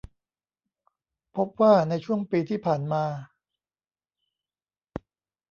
[1.35, 3.03] พบว่าในช่วงปีที่ผ่านมา